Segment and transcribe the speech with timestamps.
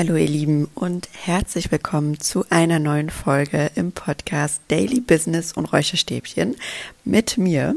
[0.00, 5.74] Hallo ihr Lieben und herzlich willkommen zu einer neuen Folge im Podcast Daily Business und
[5.74, 6.56] Räucherstäbchen
[7.04, 7.74] mit mir.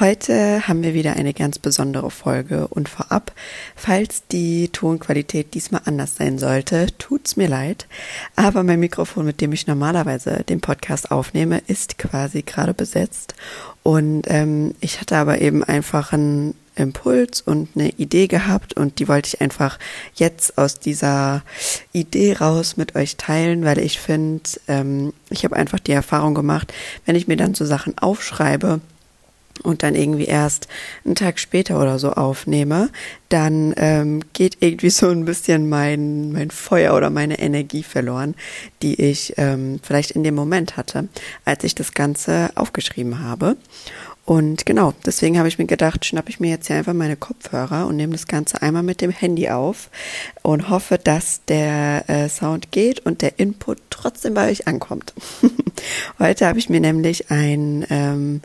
[0.00, 3.32] Heute haben wir wieder eine ganz besondere Folge und vorab,
[3.76, 7.88] falls die Tonqualität diesmal anders sein sollte, tut's mir leid,
[8.36, 13.34] aber mein Mikrofon, mit dem ich normalerweise den Podcast aufnehme, ist quasi gerade besetzt
[13.82, 19.08] und ähm, ich hatte aber eben einfach ein Impuls und eine Idee gehabt und die
[19.08, 19.78] wollte ich einfach
[20.14, 21.42] jetzt aus dieser
[21.92, 26.72] Idee raus mit euch teilen, weil ich finde, ähm, ich habe einfach die Erfahrung gemacht,
[27.06, 28.80] wenn ich mir dann so Sachen aufschreibe,
[29.62, 30.68] und dann irgendwie erst
[31.04, 32.90] einen Tag später oder so aufnehme,
[33.28, 38.34] dann ähm, geht irgendwie so ein bisschen mein, mein Feuer oder meine Energie verloren,
[38.82, 41.08] die ich ähm, vielleicht in dem Moment hatte,
[41.44, 43.56] als ich das Ganze aufgeschrieben habe.
[44.24, 47.86] Und genau, deswegen habe ich mir gedacht, schnappe ich mir jetzt hier einfach meine Kopfhörer
[47.86, 49.90] und nehme das Ganze einmal mit dem Handy auf
[50.42, 55.12] und hoffe, dass der äh, Sound geht und der Input trotzdem bei euch ankommt.
[56.18, 58.40] Heute habe ich mir nämlich ein, ähm,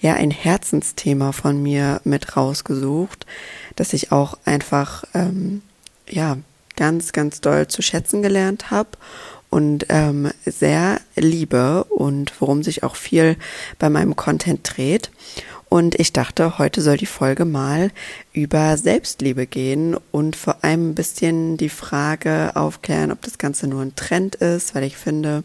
[0.00, 3.26] ja, ein Herzensthema von mir mit rausgesucht,
[3.74, 5.62] das ich auch einfach, ähm,
[6.08, 6.38] ja,
[6.76, 8.90] ganz, ganz doll zu schätzen gelernt habe
[9.56, 13.36] und ähm, sehr liebe und worum sich auch viel
[13.78, 15.10] bei meinem Content dreht.
[15.68, 17.90] Und ich dachte, heute soll die Folge mal
[18.32, 23.82] über Selbstliebe gehen und vor allem ein bisschen die Frage aufklären, ob das Ganze nur
[23.82, 25.42] ein Trend ist, weil ich finde,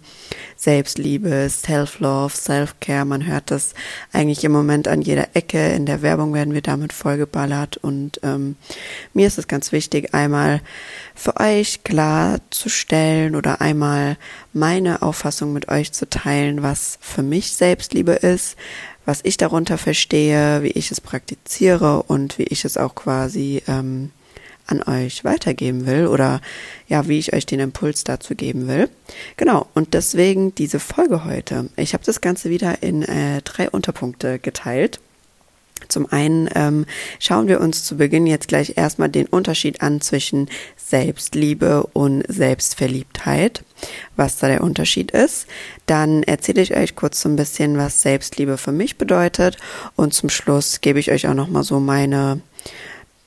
[0.58, 3.74] Selbstliebe, Self-Love, Self-Care, man hört das
[4.14, 5.70] eigentlich im Moment an jeder Ecke.
[5.70, 8.58] In der Werbung werden wir damit vollgeballert und ähm,
[9.14, 10.62] mir ist es ganz wichtig, einmal
[11.16, 14.18] für euch klarzustellen oder einmal
[14.54, 18.56] meine Auffassung mit euch zu teilen, was für mich Selbstliebe ist,
[19.06, 24.12] was ich darunter verstehe, wie ich es praktiziere und wie ich es auch quasi ähm,
[24.68, 26.42] an euch weitergeben will oder
[26.88, 28.90] ja, wie ich euch den Impuls dazu geben will.
[29.38, 31.70] Genau, und deswegen diese Folge heute.
[31.76, 35.00] Ich habe das Ganze wieder in äh, drei Unterpunkte geteilt.
[35.88, 36.86] Zum einen ähm,
[37.20, 43.64] schauen wir uns zu Beginn jetzt gleich erstmal den Unterschied an zwischen Selbstliebe und Selbstverliebtheit,
[44.16, 45.48] was da der Unterschied ist.
[45.86, 49.58] Dann erzähle ich euch kurz so ein bisschen, was Selbstliebe für mich bedeutet
[49.96, 52.42] und zum Schluss gebe ich euch auch nochmal so meine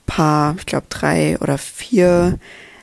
[0.06, 2.38] paar, ich glaube drei oder vier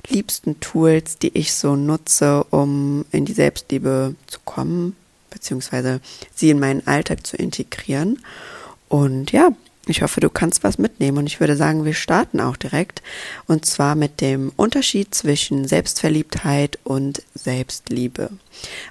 [0.07, 4.95] liebsten Tools, die ich so nutze, um in die Selbstliebe zu kommen,
[5.29, 6.01] beziehungsweise
[6.33, 8.19] sie in meinen Alltag zu integrieren.
[8.89, 9.49] Und ja,
[9.87, 13.01] ich hoffe, du kannst was mitnehmen und ich würde sagen, wir starten auch direkt
[13.47, 18.29] und zwar mit dem Unterschied zwischen Selbstverliebtheit und Selbstliebe.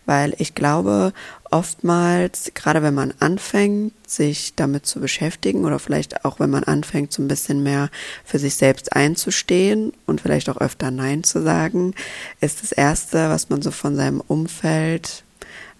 [0.05, 1.13] Weil ich glaube,
[1.49, 7.13] oftmals, gerade wenn man anfängt, sich damit zu beschäftigen oder vielleicht auch wenn man anfängt,
[7.13, 7.89] so ein bisschen mehr
[8.25, 11.95] für sich selbst einzustehen und vielleicht auch öfter Nein zu sagen,
[12.41, 15.23] ist das Erste, was man so von seinem Umfeld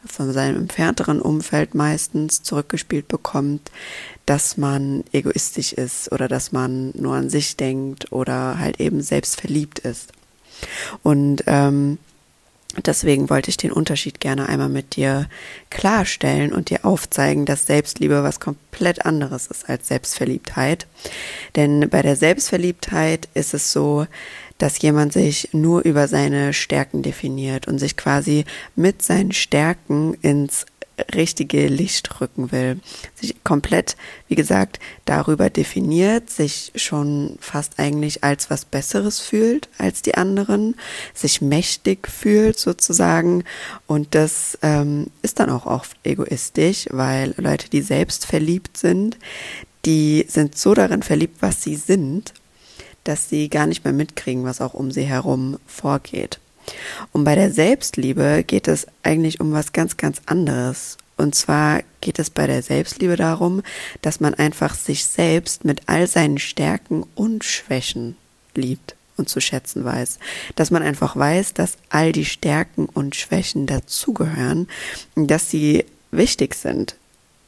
[0.07, 3.71] von seinem entfernteren Umfeld meistens zurückgespielt bekommt,
[4.31, 9.41] dass man egoistisch ist oder dass man nur an sich denkt oder halt eben selbst
[9.41, 10.13] verliebt ist.
[11.03, 11.99] Und ähm,
[12.87, 15.29] deswegen wollte ich den Unterschied gerne einmal mit dir
[15.69, 20.87] klarstellen und dir aufzeigen, dass Selbstliebe was komplett anderes ist als Selbstverliebtheit.
[21.57, 24.07] Denn bei der Selbstverliebtheit ist es so,
[24.59, 28.45] dass jemand sich nur über seine Stärken definiert und sich quasi
[28.77, 30.67] mit seinen Stärken ins
[31.15, 32.81] richtige Licht rücken will,
[33.15, 33.97] sich komplett,
[34.29, 40.77] wie gesagt, darüber definiert, sich schon fast eigentlich als was Besseres fühlt als die anderen,
[41.15, 43.45] sich mächtig fühlt sozusagen
[43.87, 49.19] und das ähm, ist dann auch oft egoistisch, weil Leute, die selbst verliebt sind,
[49.85, 52.35] die sind so darin verliebt, was sie sind
[53.05, 56.39] dass sie gar nicht mehr mitkriegen, was auch um sie herum vorgeht.
[57.13, 60.97] Und bei der Selbstliebe geht es eigentlich um was ganz, ganz anderes.
[61.17, 63.63] Und zwar geht es bei der Selbstliebe darum,
[64.01, 68.17] dass man einfach sich selbst mit all seinen Stärken und Schwächen
[68.55, 70.19] liebt und zu schätzen weiß.
[70.57, 74.67] Dass man einfach weiß, dass all die Stärken und Schwächen dazugehören,
[75.15, 76.97] dass sie wichtig sind.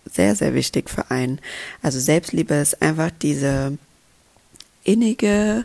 [0.05, 1.41] Sehr, sehr wichtig für einen.
[1.81, 3.79] Also Selbstliebe ist einfach diese
[4.85, 5.65] innige,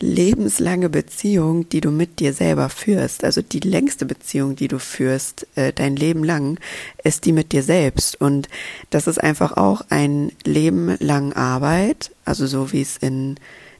[0.00, 5.46] lebenslange Beziehung, die du mit dir selber führst, also die längste Beziehung, die du führst,
[5.56, 6.58] äh, dein Leben lang,
[7.02, 8.20] ist die mit dir selbst.
[8.20, 8.48] Und
[8.90, 13.36] das ist einfach auch ein Leben lang Arbeit, also so wie es in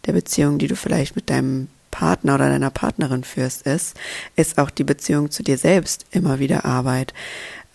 [0.07, 3.97] der Beziehung, die du vielleicht mit deinem Partner oder deiner Partnerin führst, ist,
[4.37, 7.15] ist auch die Beziehung zu dir selbst immer wieder Arbeit.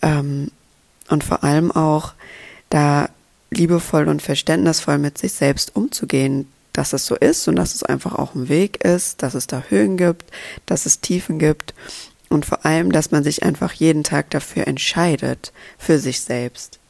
[0.02, 0.50] Ähm,
[1.08, 2.14] und vor allem auch
[2.70, 3.08] da
[3.50, 8.14] liebevoll und verständnisvoll mit sich selbst umzugehen, dass es so ist und dass es einfach
[8.14, 10.30] auch ein Weg ist, dass es da Höhen gibt,
[10.66, 11.72] dass es Tiefen gibt
[12.28, 16.80] und vor allem, dass man sich einfach jeden Tag dafür entscheidet, für sich selbst.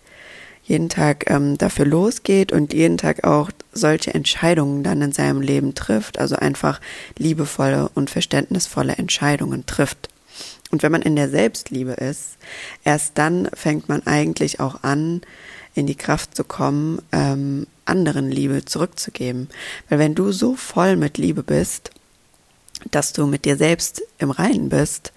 [0.64, 5.75] Jeden Tag ähm, dafür losgeht und jeden Tag auch solche Entscheidungen dann in seinem Leben
[5.75, 6.81] trifft, also einfach
[7.19, 10.08] liebevolle und verständnisvolle Entscheidungen trifft.
[10.70, 12.38] Und wenn man in der Selbstliebe ist,
[12.82, 15.20] erst dann fängt man eigentlich auch an,
[15.74, 19.48] in die Kraft zu kommen, ähm, anderen Liebe zurückzugeben.
[19.88, 21.90] Weil wenn du so voll mit Liebe bist,
[22.90, 25.12] dass du mit dir selbst im Reinen bist,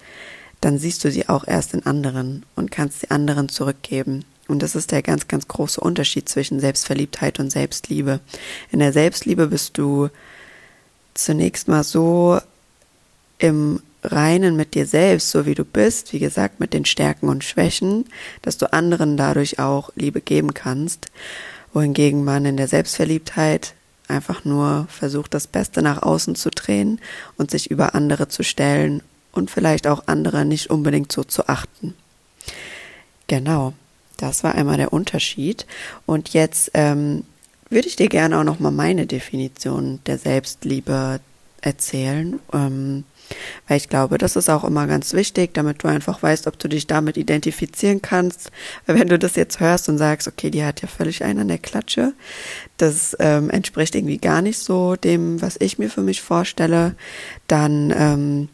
[0.60, 4.24] dann siehst du sie auch erst in anderen und kannst sie anderen zurückgeben.
[4.48, 8.20] Und das ist der ganz, ganz große Unterschied zwischen Selbstverliebtheit und Selbstliebe.
[8.70, 10.08] In der Selbstliebe bist du
[11.14, 12.40] zunächst mal so
[13.38, 13.80] im
[14.12, 18.04] Reinen mit dir selbst, so wie du bist, wie gesagt, mit den Stärken und Schwächen,
[18.42, 21.06] dass du anderen dadurch auch Liebe geben kannst,
[21.72, 23.74] wohingegen man in der Selbstverliebtheit
[24.08, 27.00] einfach nur versucht, das Beste nach außen zu drehen
[27.36, 29.02] und sich über andere zu stellen
[29.32, 31.94] und vielleicht auch andere nicht unbedingt so zu achten.
[33.26, 33.74] Genau,
[34.16, 35.66] das war einmal der Unterschied.
[36.06, 37.24] Und jetzt ähm,
[37.70, 41.20] würde ich dir gerne auch noch mal meine Definition der Selbstliebe
[41.60, 42.40] erzählen.
[42.52, 43.04] Ähm,
[43.66, 46.68] weil ich glaube, das ist auch immer ganz wichtig, damit du einfach weißt, ob du
[46.68, 48.50] dich damit identifizieren kannst.
[48.86, 51.48] Weil wenn du das jetzt hörst und sagst, okay, die hat ja völlig einen an
[51.48, 52.12] der Klatsche,
[52.76, 56.94] das ähm, entspricht irgendwie gar nicht so dem, was ich mir für mich vorstelle,
[57.46, 58.48] dann ähm,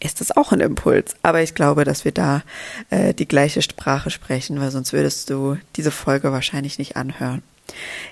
[0.00, 1.14] ist das auch ein Impuls.
[1.22, 2.42] Aber ich glaube, dass wir da
[2.90, 7.42] äh, die gleiche Sprache sprechen, weil sonst würdest du diese Folge wahrscheinlich nicht anhören.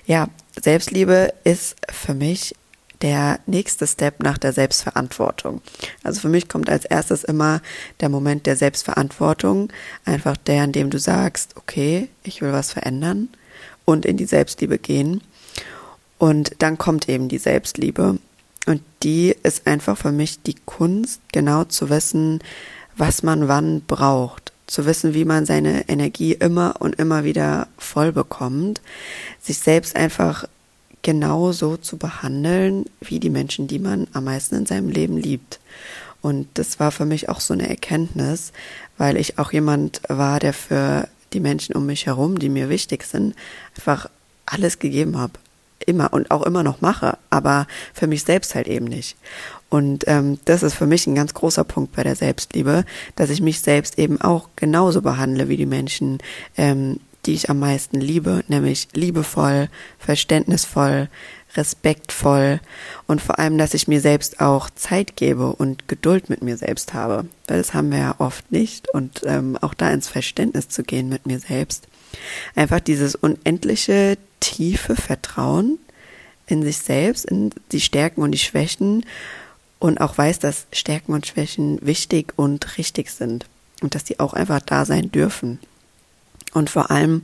[0.05, 0.27] Ja,
[0.61, 2.55] Selbstliebe ist für mich
[3.01, 5.61] der nächste Step nach der Selbstverantwortung.
[6.03, 7.61] Also für mich kommt als erstes immer
[7.99, 9.71] der Moment der Selbstverantwortung,
[10.05, 13.29] einfach der, in dem du sagst, okay, ich will was verändern
[13.85, 15.21] und in die Selbstliebe gehen.
[16.17, 18.17] Und dann kommt eben die Selbstliebe.
[18.65, 22.39] Und die ist einfach für mich die Kunst, genau zu wissen,
[22.97, 24.51] was man wann braucht.
[24.67, 28.81] Zu wissen, wie man seine Energie immer und immer wieder voll bekommt.
[29.39, 30.45] Sich selbst einfach
[31.05, 35.59] genau so zu behandeln wie die Menschen, die man am meisten in seinem Leben liebt.
[36.23, 38.51] Und das war für mich auch so eine Erkenntnis,
[38.97, 43.03] weil ich auch jemand war, der für die Menschen um mich herum, die mir wichtig
[43.03, 43.35] sind,
[43.77, 44.09] einfach
[44.47, 45.33] alles gegeben habe.
[45.85, 49.15] Immer und auch immer noch mache, aber für mich selbst halt eben nicht.
[49.69, 52.85] Und ähm, das ist für mich ein ganz großer Punkt bei der Selbstliebe,
[53.15, 56.17] dass ich mich selbst eben auch genauso behandle wie die Menschen,
[56.57, 59.69] ähm, die ich am meisten liebe, nämlich liebevoll,
[59.99, 61.09] verständnisvoll,
[61.55, 62.59] respektvoll
[63.07, 66.93] und vor allem, dass ich mir selbst auch Zeit gebe und Geduld mit mir selbst
[66.93, 70.83] habe, weil das haben wir ja oft nicht und ähm, auch da ins Verständnis zu
[70.83, 71.87] gehen mit mir selbst.
[72.55, 75.79] Einfach dieses unendliche, tiefe Vertrauen
[76.47, 79.05] in sich selbst, in die Stärken und die Schwächen
[79.79, 83.45] und auch weiß, dass Stärken und Schwächen wichtig und richtig sind
[83.81, 85.59] und dass die auch einfach da sein dürfen.
[86.55, 87.23] Und vor allem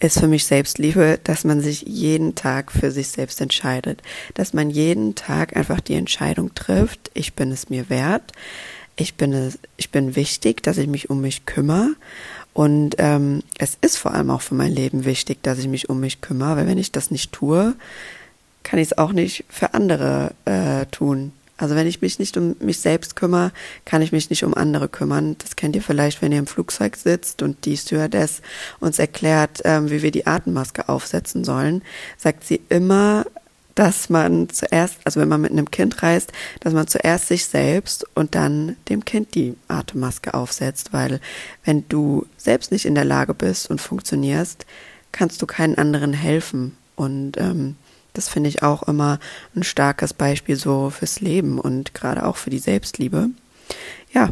[0.00, 4.02] ist für mich Selbstliebe, dass man sich jeden Tag für sich selbst entscheidet,
[4.32, 8.32] dass man jeden Tag einfach die Entscheidung trifft, ich bin es mir wert,
[8.96, 11.90] ich bin es, ich bin wichtig, dass ich mich um mich kümmere
[12.54, 16.00] und ähm, es ist vor allem auch für mein Leben wichtig, dass ich mich um
[16.00, 17.74] mich kümmere, weil wenn ich das nicht tue,
[18.62, 21.32] kann ich es auch nicht für andere äh, tun.
[21.56, 23.52] Also wenn ich mich nicht um mich selbst kümmere,
[23.84, 25.36] kann ich mich nicht um andere kümmern.
[25.38, 28.42] Das kennt ihr vielleicht, wenn ihr im Flugzeug sitzt und die Stewardess
[28.80, 31.82] uns erklärt, ähm, wie wir die Atemmaske aufsetzen sollen,
[32.16, 33.24] sagt sie immer,
[33.74, 38.06] dass man zuerst, also wenn man mit einem Kind reist, dass man zuerst sich selbst
[38.14, 41.20] und dann dem Kind die Atemmaske aufsetzt, weil
[41.64, 44.66] wenn du selbst nicht in der Lage bist und funktionierst,
[45.12, 46.76] kannst du keinen anderen helfen.
[46.96, 47.76] Und ähm,
[48.14, 49.18] das finde ich auch immer
[49.54, 53.28] ein starkes Beispiel so fürs Leben und gerade auch für die Selbstliebe.
[54.12, 54.30] Ja.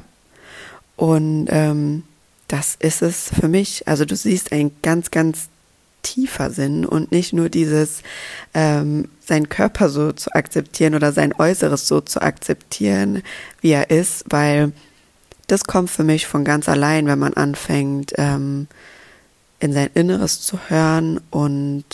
[0.97, 2.05] Und ähm,
[2.49, 3.89] das ist es für mich.
[3.89, 5.49] Also du siehst ein ganz, ganz
[6.03, 8.03] tiefer Sinn und nicht nur dieses,
[8.55, 13.23] ähm, seinen Körper so zu akzeptieren oder sein Äußeres so zu akzeptieren,
[13.61, 14.73] wie er ist, weil
[15.47, 18.69] das kommt für mich von ganz allein, wenn man anfängt, ähm,
[19.61, 21.85] in sein Inneres zu hören und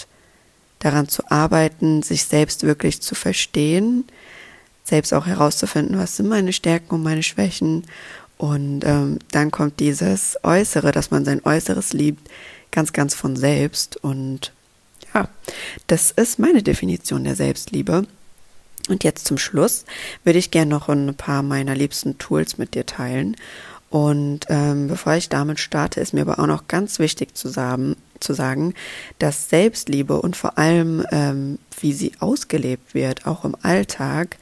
[0.79, 4.05] daran zu arbeiten, sich selbst wirklich zu verstehen,
[4.85, 7.85] selbst auch herauszufinden, was sind meine Stärken und meine Schwächen.
[8.39, 12.29] Und ähm, dann kommt dieses Äußere, dass man sein Äußeres liebt,
[12.71, 13.97] ganz, ganz von selbst.
[13.97, 14.53] Und
[15.15, 15.29] ja,
[15.89, 18.07] das ist meine Definition der Selbstliebe.
[18.89, 19.85] Und jetzt zum Schluss
[20.25, 23.37] würde ich gerne noch ein paar meiner liebsten Tools mit dir teilen.
[23.91, 27.97] Und ähm, bevor ich damit starte, ist mir aber auch noch ganz wichtig zu sagen,
[28.21, 28.75] zu sagen,
[29.19, 34.37] dass Selbstliebe und vor allem, ähm, wie sie ausgelebt wird, auch im Alltag,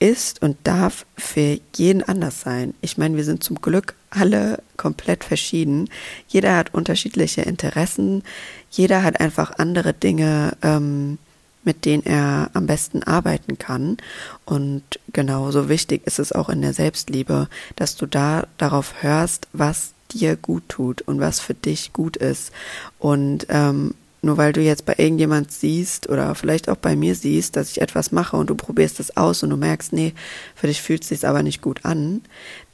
[0.00, 2.74] ist und darf für jeden anders sein.
[2.80, 5.88] Ich meine, wir sind zum Glück alle komplett verschieden.
[6.26, 8.24] Jeder hat unterschiedliche Interessen.
[8.70, 11.18] Jeder hat einfach andere Dinge, ähm,
[11.62, 13.98] mit denen er am besten arbeiten kann.
[14.46, 19.92] Und genauso wichtig ist es auch in der Selbstliebe, dass du da darauf hörst, was
[20.12, 22.52] dir gut tut und was für dich gut ist.
[22.98, 27.56] Und ähm, nur weil du jetzt bei irgendjemand siehst oder vielleicht auch bei mir siehst,
[27.56, 30.12] dass ich etwas mache und du probierst es aus und du merkst, nee,
[30.54, 32.20] für dich fühlt es sich aber nicht gut an,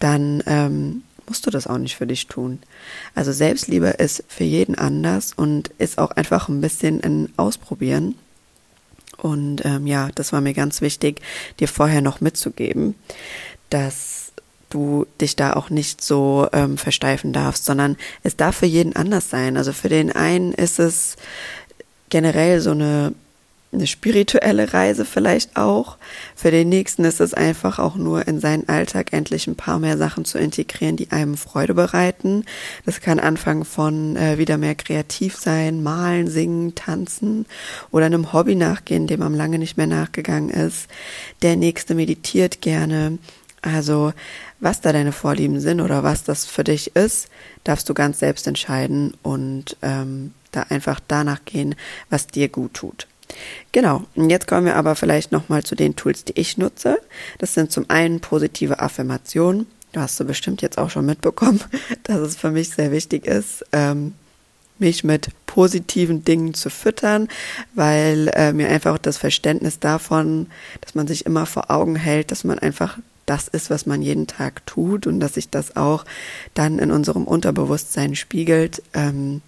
[0.01, 2.59] dann ähm, musst du das auch nicht für dich tun.
[3.15, 8.17] Also Selbstliebe ist für jeden anders und ist auch einfach ein bisschen ein Ausprobieren.
[9.19, 11.21] Und ähm, ja, das war mir ganz wichtig,
[11.59, 12.95] dir vorher noch mitzugeben,
[13.71, 14.26] dass
[14.71, 19.31] du dich da auch nicht so ähm, versteifen darfst, sondern es darf für jeden anders
[19.31, 19.57] sein.
[19.57, 21.17] Also für den einen ist es
[22.09, 23.13] generell so eine,
[23.73, 25.99] eine spirituelle Reise vielleicht auch.
[26.35, 29.99] Für den nächsten ist es einfach auch nur in seinen Alltag endlich ein paar mehr
[29.99, 32.45] Sachen zu integrieren, die einem Freude bereiten.
[32.85, 37.47] Das kann anfangen von äh, wieder mehr kreativ sein, malen, singen, tanzen
[37.91, 40.89] oder einem Hobby nachgehen, dem man lange nicht mehr nachgegangen ist.
[41.43, 43.19] Der nächste meditiert gerne.
[43.63, 44.13] Also
[44.61, 47.29] was da deine Vorlieben sind oder was das für dich ist,
[47.65, 51.75] darfst du ganz selbst entscheiden und ähm, da einfach danach gehen,
[52.11, 53.07] was dir gut tut.
[53.73, 56.99] Genau, und jetzt kommen wir aber vielleicht nochmal zu den Tools, die ich nutze.
[57.39, 59.67] Das sind zum einen positive Affirmationen.
[59.93, 61.61] Du hast du bestimmt jetzt auch schon mitbekommen,
[62.05, 64.15] dass es für mich sehr wichtig ist, ähm,
[64.79, 67.29] mich mit positiven Dingen zu füttern,
[67.75, 70.49] weil äh, mir einfach das Verständnis davon,
[70.83, 74.27] dass man sich immer vor Augen hält, dass man einfach das ist, was man jeden
[74.27, 76.05] Tag tut und dass sich das auch
[76.55, 79.43] dann in unserem Unterbewusstsein spiegelt, ähm,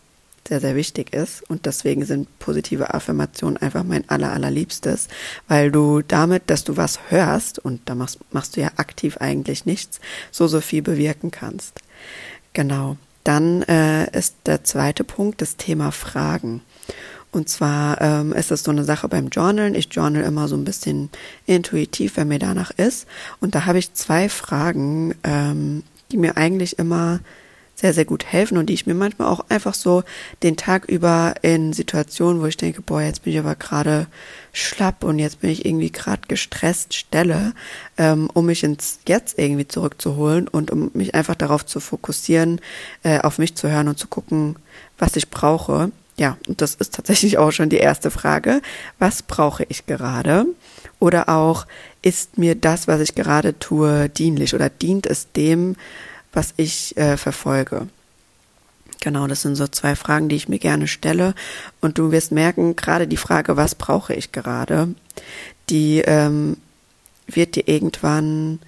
[0.49, 1.49] sehr, sehr wichtig ist.
[1.49, 5.09] Und deswegen sind positive Affirmationen einfach mein aller, allerliebstes,
[5.47, 9.67] weil du damit, dass du was hörst, und da machst, machst du ja aktiv eigentlich
[9.67, 11.81] nichts, so, so viel bewirken kannst.
[12.53, 12.97] Genau.
[13.25, 16.63] Dann äh, ist der zweite Punkt das Thema Fragen.
[17.31, 19.75] Und zwar ähm, ist das so eine Sache beim Journalen.
[19.75, 21.11] Ich journal immer so ein bisschen
[21.47, 23.07] intuitiv, wenn mir danach ist.
[23.41, 27.21] Und da habe ich zwei Fragen, ähm, die mir eigentlich immer
[27.75, 30.03] sehr, sehr gut helfen und die ich mir manchmal auch einfach so
[30.43, 34.09] den Tag über in Situationen, wo ich denke, boah, jetzt bin ich aber gerade
[34.53, 37.55] schlapp und jetzt bin ich irgendwie gerade gestresst stelle,
[37.97, 42.61] ähm, um mich ins Jetzt irgendwie zurückzuholen und um mich einfach darauf zu fokussieren,
[43.05, 44.57] äh, auf mich zu hören und zu gucken,
[44.99, 45.93] was ich brauche.
[46.19, 48.61] Ja, und das ist tatsächlich auch schon die erste Frage.
[48.99, 50.47] Was brauche ich gerade?
[50.99, 51.67] Oder auch,
[52.03, 55.77] ist mir das, was ich gerade tue, dienlich oder dient es dem,
[56.33, 57.89] was ich äh, verfolge?
[59.01, 61.35] Genau, das sind so zwei Fragen, die ich mir gerne stelle.
[61.81, 64.89] Und du wirst merken, gerade die Frage, was brauche ich gerade,
[65.71, 66.57] die ähm,
[67.29, 68.59] wird dir irgendwann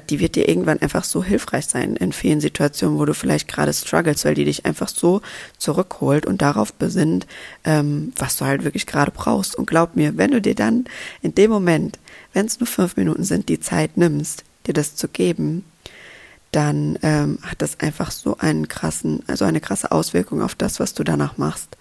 [0.00, 3.72] die wird dir irgendwann einfach so hilfreich sein in vielen Situationen, wo du vielleicht gerade
[3.72, 5.22] struggles, weil die dich einfach so
[5.58, 7.26] zurückholt und darauf besinnt,
[7.64, 9.56] ähm, was du halt wirklich gerade brauchst.
[9.56, 10.84] Und glaub mir, wenn du dir dann
[11.22, 11.98] in dem Moment,
[12.32, 15.64] wenn es nur fünf Minuten sind, die Zeit nimmst, dir das zu geben,
[16.50, 20.94] dann ähm, hat das einfach so einen krassen, also eine krasse Auswirkung auf das, was
[20.94, 21.76] du danach machst.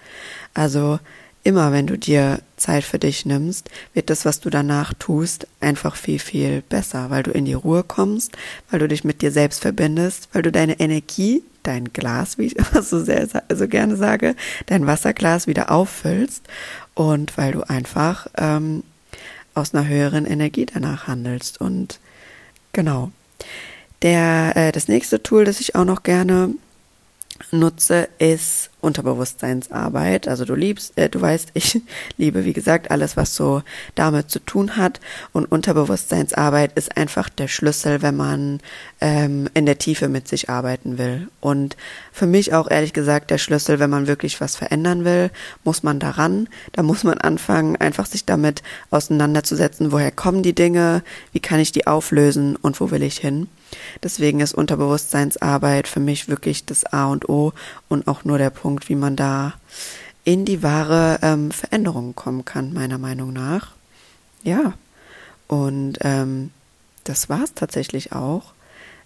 [0.53, 0.99] Also
[1.43, 5.95] immer wenn du dir Zeit für dich nimmst, wird das, was du danach tust, einfach
[5.95, 8.31] viel, viel besser, weil du in die Ruhe kommst,
[8.69, 12.55] weil du dich mit dir selbst verbindest, weil du deine Energie, dein Glas, wie ich
[12.57, 14.35] immer so sehr so gerne sage,
[14.67, 16.43] dein Wasserglas wieder auffüllst
[16.93, 18.83] und weil du einfach ähm,
[19.53, 21.59] aus einer höheren Energie danach handelst.
[21.59, 21.99] Und
[22.71, 23.11] genau.
[24.01, 26.49] Der, äh, das nächste Tool, das ich auch noch gerne
[27.51, 30.27] nutze, ist Unterbewusstseinsarbeit.
[30.27, 31.81] Also du liebst, äh, du weißt, ich
[32.17, 33.63] liebe, wie gesagt, alles, was so
[33.95, 34.99] damit zu tun hat.
[35.31, 38.59] Und Unterbewusstseinsarbeit ist einfach der Schlüssel, wenn man
[39.01, 41.29] ähm, in der Tiefe mit sich arbeiten will.
[41.39, 41.77] Und
[42.11, 45.31] für mich auch ehrlich gesagt der Schlüssel, wenn man wirklich was verändern will,
[45.63, 46.49] muss man daran.
[46.73, 51.71] Da muss man anfangen, einfach sich damit auseinanderzusetzen, woher kommen die Dinge, wie kann ich
[51.71, 53.47] die auflösen und wo will ich hin.
[54.01, 57.53] Deswegen ist Unterbewusstseinsarbeit für mich wirklich das A und O
[57.89, 59.53] und auch nur der Punkt, wie man da
[60.23, 63.71] in die wahre ähm, Veränderung kommen kann, meiner Meinung nach.
[64.43, 64.73] Ja,
[65.47, 66.51] und ähm,
[67.03, 68.53] das war es tatsächlich auch.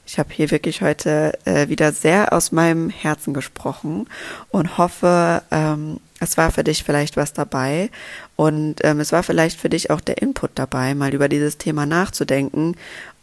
[0.06, 4.08] Ich habe hier wirklich heute äh, wieder sehr aus meinem Herzen gesprochen
[4.52, 7.90] und hoffe, ähm, es war für dich vielleicht was dabei
[8.38, 11.86] und ähm, es war vielleicht für dich auch der Input dabei, mal über dieses Thema
[11.86, 12.76] nachzudenken.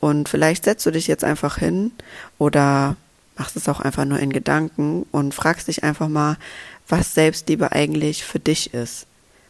[0.05, 1.91] Und vielleicht setzt du dich jetzt einfach hin
[2.37, 2.97] oder
[3.39, 6.37] machst es auch einfach nur in Gedanken und fragst dich einfach mal,
[6.87, 9.07] was Selbstliebe eigentlich für dich ist.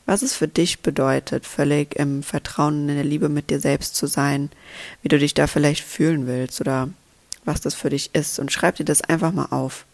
[0.07, 4.07] Was es für dich bedeutet, völlig im Vertrauen in der Liebe mit dir selbst zu
[4.07, 4.49] sein,
[5.03, 6.89] wie du dich da vielleicht fühlen willst oder
[7.45, 9.85] was das für dich ist und schreib dir das einfach mal auf.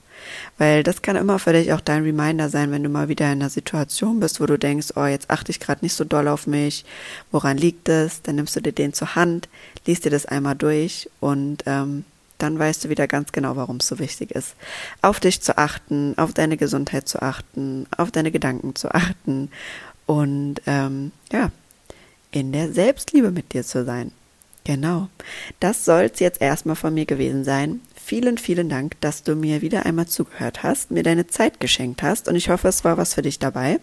[0.59, 3.41] Weil das kann immer für dich auch dein Reminder sein, wenn du mal wieder in
[3.41, 6.47] einer Situation bist, wo du denkst, oh, jetzt achte ich gerade nicht so doll auf
[6.47, 6.85] mich,
[7.31, 8.23] woran liegt es?
[8.23, 9.49] Dann nimmst du dir den zur Hand,
[9.87, 12.05] liest dir das einmal durch und ähm,
[12.39, 14.55] dann weißt du wieder ganz genau, warum es so wichtig ist,
[15.03, 19.51] auf dich zu achten, auf deine Gesundheit zu achten, auf deine Gedanken zu achten
[20.07, 21.51] und ähm, ja,
[22.31, 24.13] in der Selbstliebe mit dir zu sein.
[24.65, 25.09] Genau.
[25.59, 27.81] Das soll es jetzt erstmal von mir gewesen sein.
[28.11, 32.27] Vielen, vielen Dank, dass du mir wieder einmal zugehört hast, mir deine Zeit geschenkt hast
[32.27, 33.79] und ich hoffe, es war was für dich dabei.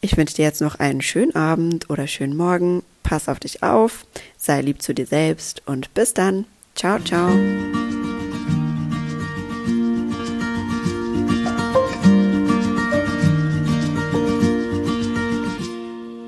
[0.00, 2.82] Ich wünsche dir jetzt noch einen schönen Abend oder schönen Morgen.
[3.02, 4.06] Pass auf dich auf,
[4.38, 6.46] sei lieb zu dir selbst und bis dann.
[6.74, 7.28] Ciao, ciao.